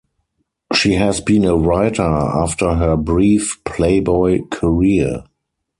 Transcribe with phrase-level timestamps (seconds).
[0.73, 5.25] She has been a writer after her brief Playboy career.